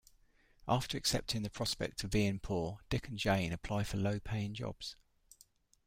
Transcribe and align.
After 0.67 0.97
accepting 0.97 1.43
the 1.43 1.51
prospect 1.51 2.03
of 2.03 2.09
being 2.09 2.39
poor, 2.39 2.79
Dick 2.89 3.07
and 3.07 3.19
Jane 3.19 3.53
apply 3.53 3.83
for 3.83 3.97
low-paying 3.97 4.55
jobs. 4.55 4.95